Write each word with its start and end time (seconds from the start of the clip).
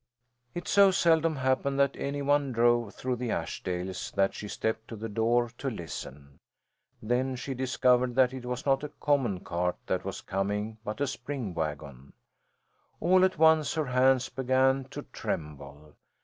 It 0.55 0.67
so 0.67 0.89
seldom 0.89 1.35
happened 1.35 1.79
that 1.79 1.95
any 1.95 2.23
one 2.23 2.51
drove 2.51 2.95
through 2.95 3.17
the 3.17 3.29
Ashdales 3.29 4.09
that 4.13 4.33
she 4.33 4.47
stepped 4.47 4.87
to 4.87 4.95
the 4.95 5.07
door 5.07 5.51
to 5.59 5.69
listen. 5.69 6.39
Then 7.03 7.35
she 7.35 7.53
discovered 7.53 8.15
that 8.15 8.33
it 8.33 8.43
was 8.43 8.65
not 8.65 8.83
a 8.83 8.89
common 8.99 9.41
cart 9.41 9.77
that 9.85 10.03
was 10.03 10.21
coming, 10.21 10.79
but 10.83 11.01
a 11.01 11.05
spring 11.05 11.53
wagon. 11.53 12.13
All 12.99 13.23
at 13.23 13.37
once 13.37 13.75
her 13.75 13.85
hands 13.85 14.27
began 14.29 14.85
to 14.85 15.03
tremble. 15.13 15.93